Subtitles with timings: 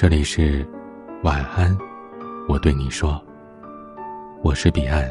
[0.00, 0.66] 这里是
[1.24, 1.76] 晚安，
[2.48, 3.22] 我对你说，
[4.42, 5.06] 我是彼岸。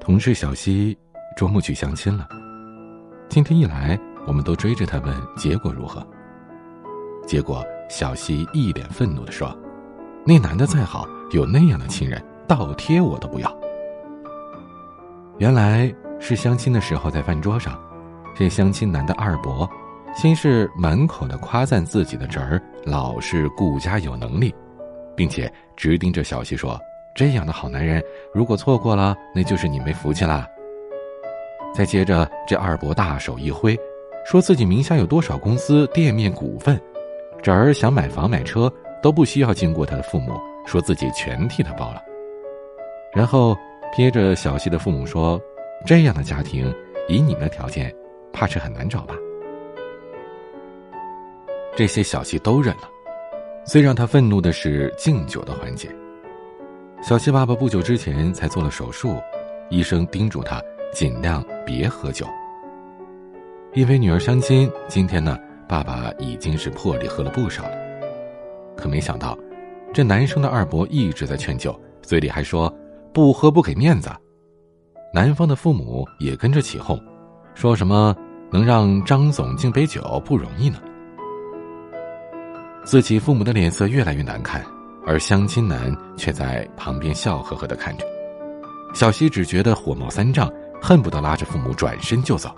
[0.00, 0.98] 同事小西
[1.36, 2.26] 周末去相亲了，
[3.28, 6.04] 今天一来，我们都追着他问结果如何。
[7.28, 9.56] 结果小西一脸愤怒的说
[10.26, 13.56] ：“那男的再好，有那样的亲人，倒贴我都不要。”
[15.38, 17.80] 原来是相亲的时候在饭桌上，
[18.34, 19.70] 这相亲男的二伯。
[20.14, 24.54] 先是满口的夸赞自己的侄儿老实、顾家、有能力，
[25.16, 26.78] 并且直盯着小西说
[27.14, 28.02] ：“这样的好男人，
[28.34, 30.46] 如果错过了，那就是你没福气啦。”
[31.72, 33.78] 再接着，这二伯大手一挥，
[34.26, 36.78] 说自己名下有多少公司、店面、股份，
[37.40, 40.32] 侄儿想买房买车都不需要经过他的父母，
[40.66, 42.02] 说自己全替他包了。
[43.14, 43.56] 然后
[43.96, 45.40] 瞥着小西的父母说
[45.86, 46.74] ：“这样的家庭，
[47.08, 47.94] 以你们的条件，
[48.32, 49.14] 怕是很难找吧。”
[51.76, 52.82] 这些小西都忍了，
[53.64, 55.88] 最让他愤怒的是敬酒的环节。
[57.02, 59.16] 小西爸爸不久之前才做了手术，
[59.70, 60.60] 医生叮嘱他
[60.92, 62.26] 尽量别喝酒。
[63.72, 67.72] 因为女儿相亲，今天呢，爸爸已经是破例喝了不少了。
[68.76, 69.38] 可没想到，
[69.94, 72.70] 这男生的二伯一直在劝酒，嘴里还说
[73.14, 74.10] 不喝不给面子。
[75.14, 77.00] 男方的父母也跟着起哄，
[77.54, 78.14] 说什么
[78.50, 80.80] 能让张总敬杯酒不容易呢。
[82.84, 84.64] 自己父母的脸色越来越难看，
[85.06, 88.04] 而相亲男却在旁边笑呵呵的看着。
[88.94, 90.50] 小西只觉得火冒三丈，
[90.82, 92.54] 恨不得拉着父母转身就走。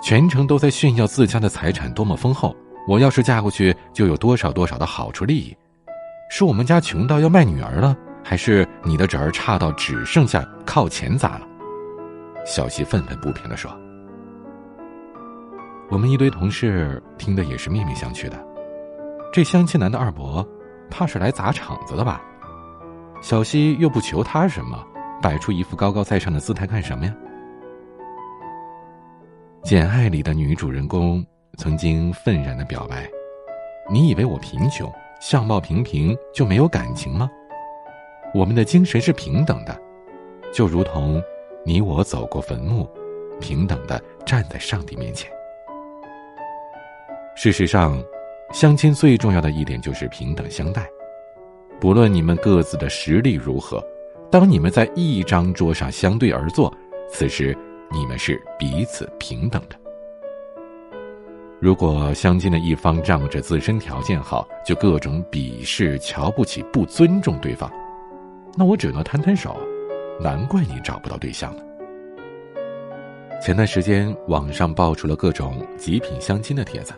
[0.00, 2.54] 全程都在炫耀自家的财产多么丰厚，
[2.86, 5.56] 我要是嫁过去就有多少多少的好处利益。
[6.30, 11.46] 是我们家穷到要卖女儿了，还是你的侄儿差到只剩下靠钱砸了？
[12.46, 13.76] 小西愤愤不平的说。
[15.90, 18.36] 我们一堆同事听的也是面面相觑的，
[19.32, 20.46] 这相亲男的二伯，
[20.90, 22.22] 怕是来砸场子的吧？
[23.22, 24.84] 小西又不求他什么，
[25.22, 27.14] 摆出一副高高在上的姿态干什么呀？
[29.68, 31.24] 《简爱》里的女主人公
[31.56, 33.08] 曾经愤然的表白
[33.90, 37.30] ：“你以为我贫穷，相貌平平就没有感情吗？
[38.34, 39.74] 我们的精神是平等的，
[40.52, 41.20] 就如同
[41.64, 42.86] 你我走过坟墓，
[43.40, 45.30] 平等的站在上帝面前。”
[47.40, 48.02] 事实上，
[48.52, 50.84] 相亲最重要的一点就是平等相待。
[51.78, 53.80] 不论你们各自的实力如何，
[54.28, 56.74] 当你们在一张桌上相对而坐，
[57.08, 57.56] 此时
[57.92, 59.76] 你们是彼此平等的。
[61.60, 67.70] 如果相亲的一方仗着自身条件好，就各种鄙视、瞧不起、不尊重对方，
[68.56, 69.56] 那我只能摊摊手，
[70.20, 71.62] 难怪你找不到对象了。
[73.40, 76.92] 前段时间，网上爆出了各种极品相亲的帖子。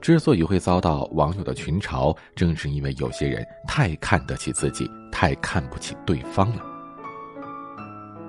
[0.00, 6.62] 之所以会遭到网友的群嘲，正是因为有些人太看得起自己，太看不起对方了。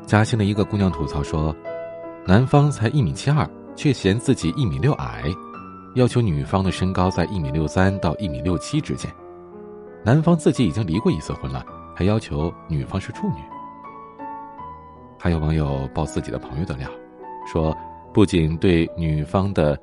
[0.06, 1.56] 嘉兴的一个姑娘吐槽说
[2.26, 5.26] ：“男方才一米七二，却嫌自己一米六矮，
[5.96, 9.12] 要求女方的身高在一米六三到一米六七之间。
[10.04, 11.64] 男方自己已经离过一次婚了，
[11.96, 13.42] 还要求女方是处女。”
[15.20, 16.90] 还有网友爆自己的朋友的料，
[17.46, 17.76] 说
[18.14, 19.78] 不仅对女方的。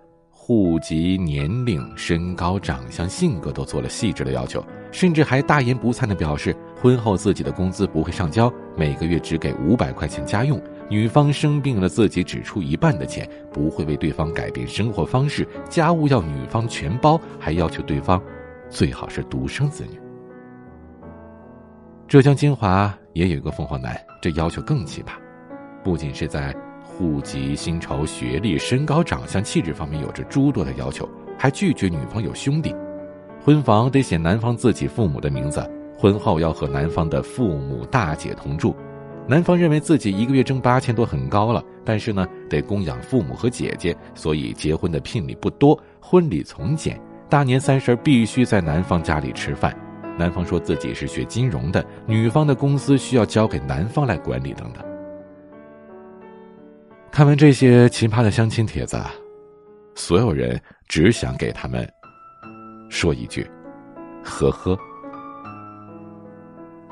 [0.46, 4.62] 户籍、年龄、身高、长相、性格都做了细致的要求，
[4.92, 10.60] 甚至还大言不惭地表示，婚后自己的工资不会上交，每个月只给五百块钱家用。
[10.90, 18.20] 女方生病了，自己只出一半的钱，不会为对方改变生活方式，家务要女方全包，还要求对方
[18.68, 19.98] 最好是独生子女。
[22.06, 25.12] 浙江金华也有一个凤凰男，这要求更奇葩，
[25.82, 26.54] 不仅是在。
[26.96, 32.74] 户籍、薪酬、学历、身高、长相、气质方面有着诸多的要求，还拒绝女方有兄弟，
[33.44, 35.68] 婚房得写男方自己父母的名字，
[35.98, 38.74] 婚后要和男方的父母大姐同住。
[39.26, 47.00] 男方认为自己一个月挣八千多很高了，但是呢得供养父母和姐姐，所以结婚的聘礼不多，婚礼从简。
[47.28, 49.74] 大年三十必须在男方家里吃饭。
[50.16, 54.84] 男方说自己是学金融的，女方的公司需要交给男方来管理等等。
[57.14, 59.00] 看完这些奇葩的相亲帖子，
[59.94, 61.88] 所有人只想给他们
[62.88, 63.48] 说一句
[64.24, 64.76] ：“呵呵。”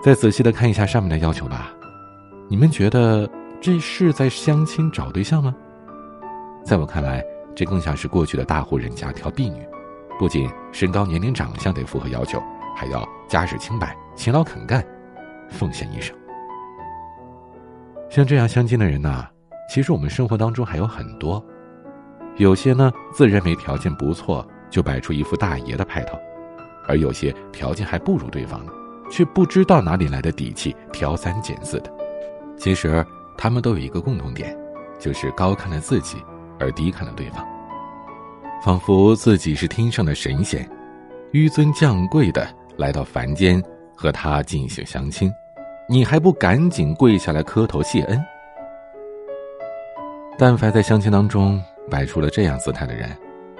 [0.00, 1.72] 再仔细的看一下上面的要求吧，
[2.48, 3.28] 你们觉得
[3.60, 5.52] 这是在相亲找对象吗？
[6.64, 7.20] 在我看来，
[7.52, 9.66] 这更像是过去的大户人家挑婢女，
[10.20, 12.40] 不仅身高、年龄、长相得符合要求，
[12.76, 14.86] 还要家世清白、勤劳肯干、
[15.50, 16.16] 奉献一生。
[18.08, 19.28] 像这样相亲的人呐。
[19.72, 21.42] 其实我们生活当中还有很多，
[22.36, 26.18] 有些呢自认为条件不错，就摆出一副大爷的派头，
[26.86, 28.72] 而有些条件还不如对方呢，
[29.10, 31.90] 却不知道哪里来的底气，挑三拣四的。
[32.58, 33.02] 其实
[33.38, 34.54] 他们都有一个共同点，
[34.98, 36.18] 就是高看了自己，
[36.60, 37.42] 而低看了对方，
[38.62, 40.68] 仿佛自己是天上的神仙，
[41.32, 42.46] 纡尊降贵的
[42.76, 43.58] 来到凡间
[43.96, 45.32] 和他进行相亲，
[45.88, 48.22] 你还不赶紧跪下来磕头谢恩？
[50.38, 53.08] 但凡在相亲当中摆出了这样姿态的人，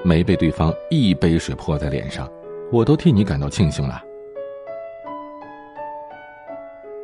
[0.02, 2.28] 没被对方一杯水泼在脸上，
[2.72, 4.02] 我都替你感到庆幸了。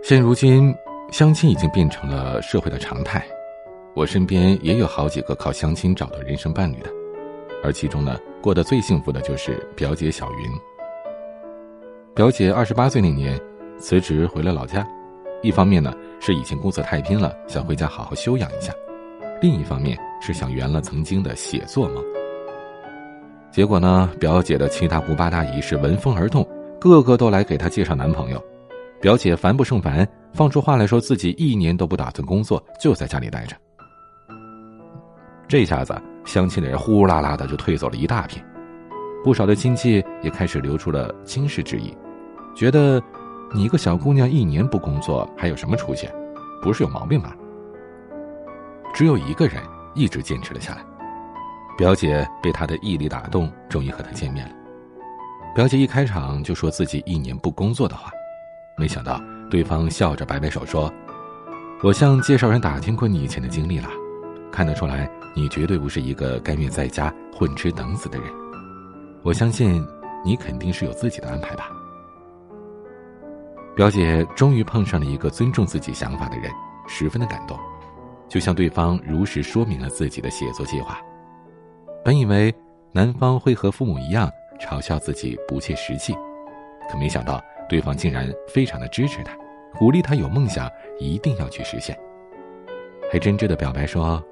[0.02, 0.74] 现如今，
[1.12, 3.24] 相亲已经变成了社会的常态，
[3.94, 6.90] 我身边也有好几个靠相亲找到人生伴侣的，
[7.62, 10.50] 而其中呢，过得最幸福的就是表姐小云。
[12.14, 13.38] 表姐二十八岁那年
[13.78, 14.84] 辞职回了老家，
[15.42, 18.72] 一方面呢是以前工作太拼了，想回家好好休养一下。
[19.40, 22.02] 另一方面是想圆了曾经的写作梦。
[23.50, 26.46] 结果呢，表姐的七大姑八大姨是闻风而动，
[26.80, 28.44] 个个都来给她介绍男朋友。
[29.00, 33.56] 表姐烦不胜烦，放出话来说自己一年都不打算工作，就在家里待着。
[35.46, 35.94] 这下子
[36.24, 38.44] 相亲的人呼啦啦的就退走了一大片，
[39.24, 41.96] 不少的亲戚也开始流出了轻视之意，
[42.56, 43.00] 觉得
[43.54, 46.08] 你一个小姑娘一年不工作还有什么出息？
[46.60, 47.36] 不是有毛病吧？
[48.98, 49.62] 只有一个人
[49.94, 50.84] 一直坚持了下来，
[51.76, 54.52] 表姐被他的毅力打动，终于和他见面了。
[55.54, 58.10] 表姐一开场就说自己一年不工作的话，
[58.76, 60.92] 没想到对方笑着摆摆手说
[61.80, 63.88] ：“我向介绍人打听过你以前的经历了，
[64.50, 68.28] 看得出来你绝对不是一个甘愿在家混吃等死的人。
[69.22, 69.80] 我相信
[70.24, 71.70] 你肯定是有自己的安排吧。”
[73.76, 76.50] 表姐终于碰上了一个尊重自己想法的人，
[76.88, 77.56] 十分的感动。
[78.28, 81.00] 就向对方如实说明了自己的写作计划。
[82.04, 82.54] 本以为
[82.92, 84.30] 男方会和父母一样
[84.60, 86.14] 嘲笑自己不切实际，
[86.90, 89.36] 可没想到对方竟然非常的支持他，
[89.78, 91.98] 鼓励他有梦想一定要去实现，
[93.10, 94.22] 还真挚的表白说：“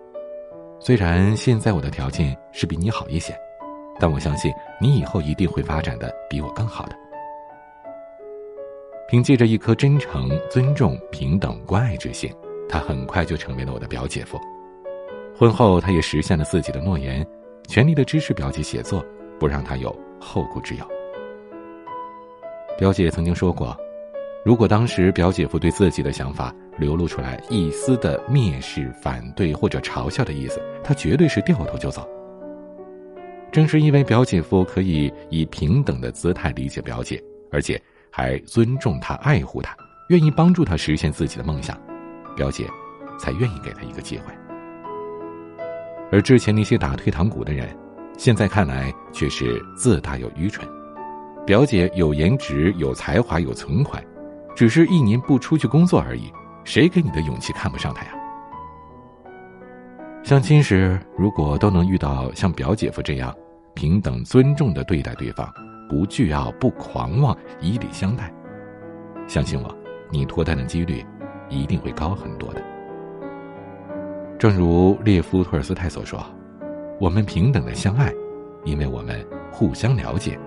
[0.81, 3.37] 虽然现在我的条件是比你好一些，
[3.99, 6.97] 但我相信你以后一定会发展的比我更好的。”
[9.09, 12.29] 凭借着一颗真诚、尊重、平等、关爱之心。
[12.69, 14.39] 他很快就成为了我的表姐夫。
[15.39, 17.27] 婚后，他也实现了自己的诺言，
[17.69, 19.05] 全力的支持表姐写作，
[19.39, 20.87] 不让她有后顾之忧。
[22.79, 23.77] 表姐曾经说过，
[24.45, 32.09] 如果当时表姐夫对自己的想法流露出来一丝的蔑视、反对或者嘲笑的意思，他绝对是掉头就走。
[33.53, 37.81] 正是因为表姐夫可以以平等的姿态理解表姐，而且
[38.11, 39.75] 还尊重她、爱护她，
[40.09, 41.79] 愿意帮助她实现自己的梦想。
[42.37, 42.71] 表姐，
[43.19, 44.27] 才愿意给他一个机会。
[46.13, 47.77] 而之前那些打退堂鼓的人，
[48.17, 50.69] 现在看来却是自大又愚蠢。
[51.45, 54.01] 表姐有颜值、有才华、有存款，
[54.55, 56.33] 只是一年不出去工作而已。
[56.65, 58.13] 谁给你的勇气看不上她呀？
[60.25, 63.33] 相亲时，如果都能遇到像表姐夫这样
[63.75, 65.49] 平等尊重的对待对方，
[65.89, 68.33] 不倨傲、不狂妄、以礼相待，
[69.29, 69.73] 相信我，
[70.11, 71.05] 你脱单的几率。
[71.49, 72.63] 一定会高很多的。
[74.39, 76.25] 正如列夫·托尔斯泰所说
[77.01, 78.13] ：“我们平等的相爱，
[78.65, 80.39] 因为我们互相了解，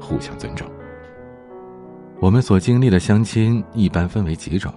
[0.00, 0.66] 互相尊重。”
[2.20, 4.72] 我们所经历的相亲一般分为几种，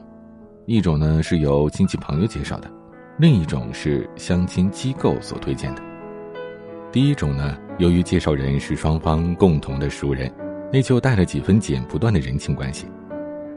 [0.65, 2.69] 一种呢是由亲戚朋友介绍的，
[3.17, 5.81] 另一种是相亲机构所推荐的。
[6.91, 10.31] 第一种呢，由于介绍人是双方共同的熟人，
[10.74, 12.88] 那就带了几分剪不断的人情关系。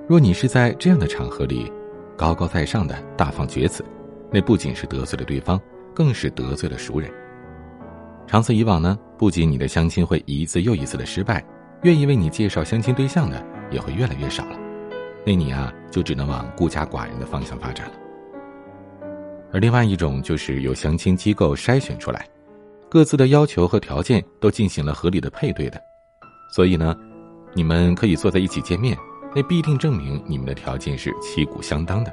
[0.06, 1.72] 若你是在这样的场合里，
[2.18, 3.84] 高高在上的大放厥词，
[4.32, 5.58] 那不仅是得罪了对方，
[5.94, 7.08] 更是得罪了熟人。
[8.26, 11.42] 长此以往呢，不仅你的相亲会一次又一次的失败，
[11.82, 14.58] 愿意为你介绍相亲对象的也会越来越少了。
[15.24, 17.94] 那你啊，就只能往孤家寡人的方向发展了。
[19.52, 22.26] 而另外一种就是由相亲机构筛选出来，
[22.90, 25.80] 各自的要求和条件都进行了合理的配对的，
[26.52, 26.96] 所以呢，
[27.54, 28.98] 你们可以坐在一起见面。
[29.38, 32.12] 那必定证明你们的条件是旗鼓相当的，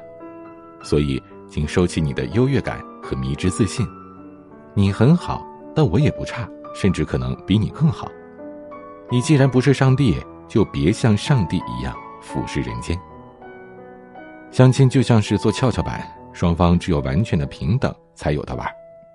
[0.80, 3.84] 所以请收起你的优越感和迷之自信。
[4.74, 8.08] 你很好，但我也不差，甚至可能比你更好。
[9.10, 12.96] 你既然不是上帝，就别像上帝一样俯视人间。
[14.52, 18.64] 相亲就像是坐跷跷板，双方只有完全的平等才有的玩。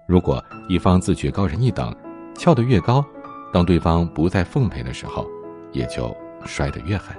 [0.06, 1.96] 如果一方自觉高人一等，
[2.36, 3.06] 翘得越高，
[3.54, 5.26] 当对方不再奉陪的时候，
[5.72, 6.14] 也就
[6.44, 7.16] 摔得越狠。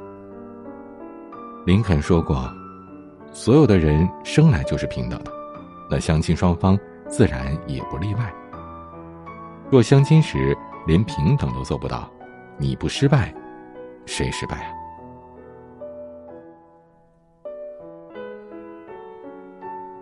[1.64, 2.52] 林肯说过
[3.33, 5.31] ：“所有的人生来就是平等的，
[5.88, 6.76] 那相亲双方
[7.09, 8.35] 自然也不例外。
[9.71, 10.57] 若相亲时
[10.88, 12.11] 连平等都做不到，
[12.59, 13.33] 你不失败，
[14.07, 14.73] 谁失败啊？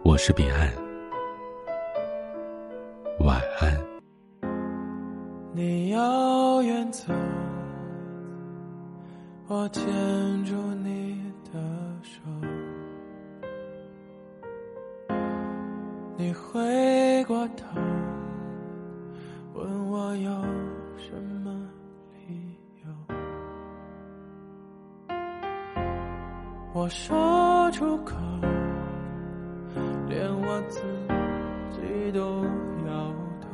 [0.02, 0.72] 我是彼岸，
[3.18, 3.78] 晚安。
[5.52, 7.12] 你要远走，
[9.46, 9.84] 我牵
[10.44, 10.79] 住你
[16.20, 17.64] 你回过头，
[19.54, 20.30] 问我有
[20.98, 21.50] 什么
[22.28, 22.90] 理由？
[26.74, 28.14] 我说出口。
[30.10, 30.82] 连我自
[31.70, 32.44] 己都
[32.86, 33.48] 摇头。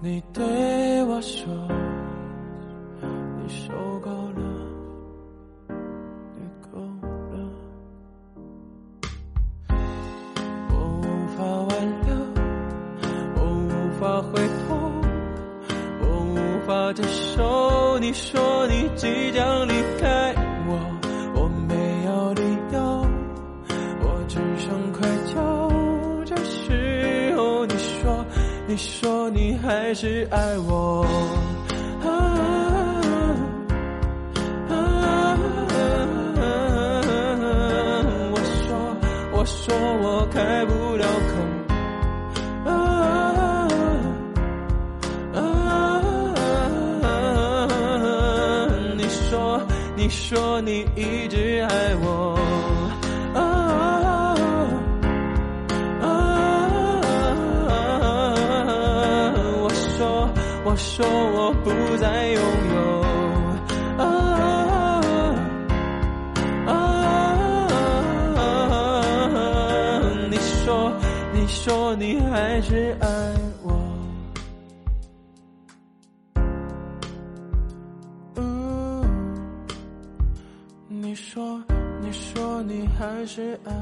[0.00, 1.52] 你对我说，
[3.42, 4.39] 你受够了，
[28.70, 31.04] 你说你还是爱我，
[38.30, 38.96] 我说
[39.32, 41.32] 我说我开不了口，
[48.96, 49.60] 你说
[49.96, 52.39] 你说你一直爱我。
[60.70, 62.40] 我说我不再拥
[62.76, 63.02] 有，
[63.98, 64.04] 啊
[66.64, 66.70] 啊
[68.36, 68.40] 啊
[70.30, 70.92] 你说
[71.32, 73.08] 你说你还是爱
[73.64, 73.74] 我，
[80.86, 81.60] 你说
[82.00, 83.72] 你说你还是爱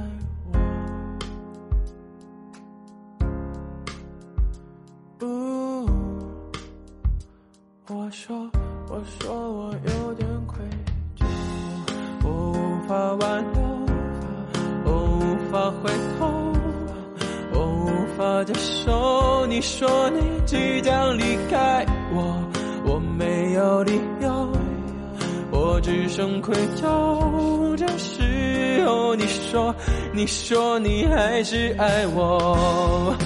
[20.11, 22.43] 你即将离开我，
[22.85, 24.53] 我没有理由，
[25.50, 27.77] 我只剩愧疚。
[27.77, 29.75] 这时候你说，
[30.12, 33.17] 你说你还是爱我。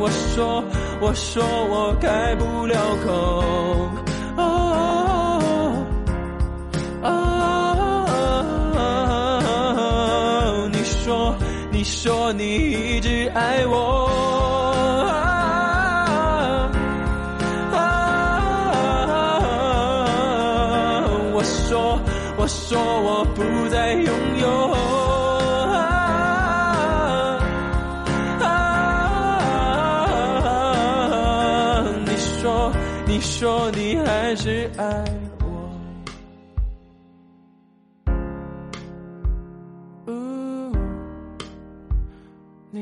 [0.00, 0.62] 我说
[1.00, 3.67] 我说我开不了口，
[12.32, 14.08] 你一直爱我，
[21.34, 21.98] 我说
[22.36, 24.48] 我说我不再拥有。
[33.10, 34.84] 你说你还是爱
[35.37, 35.37] 我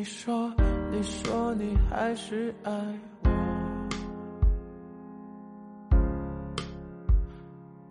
[0.06, 0.54] 你说
[0.92, 2.70] 你说你还是爱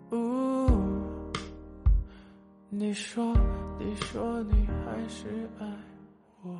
[0.08, 0.66] 我，
[2.70, 3.34] 你说
[3.78, 5.66] 你说你还是爱
[6.42, 6.58] 我。